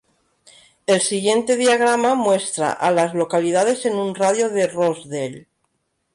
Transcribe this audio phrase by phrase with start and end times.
[0.87, 5.47] El siguiente diagrama muestra a las localidades en un radio de de Rosedale.